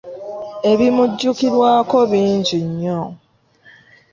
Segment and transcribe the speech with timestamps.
[0.71, 3.01] Ebimujjukirwako bing nnyo.